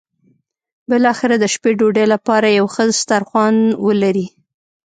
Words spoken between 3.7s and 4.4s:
ولري.